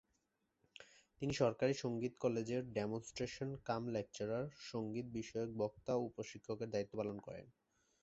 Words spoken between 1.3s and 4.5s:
সরকারী সঙ্গীত কলেজের ডেমোনেস্ট্রেশন-কাম-লেকচারার,